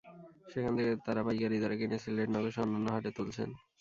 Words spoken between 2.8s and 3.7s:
হাটে তুলছেন।